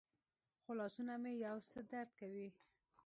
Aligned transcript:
خو 0.61 0.71
لاسونه 0.79 1.13
مې 1.21 1.31
یو 1.45 1.57
څه 1.69 1.79
درد 1.91 2.09
کوي. 2.19 2.47